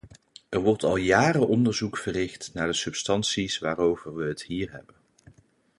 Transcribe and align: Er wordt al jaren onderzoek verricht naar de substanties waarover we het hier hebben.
Er 0.49 0.59
wordt 0.61 0.83
al 0.83 0.95
jaren 0.95 1.47
onderzoek 1.47 1.97
verricht 1.97 2.53
naar 2.53 2.67
de 2.67 2.73
substanties 2.73 3.59
waarover 3.59 4.15
we 4.15 4.23
het 4.25 4.43
hier 4.43 4.71
hebben. 4.71 4.95